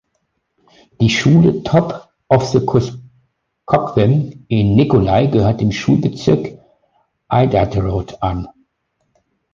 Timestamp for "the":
2.51-2.65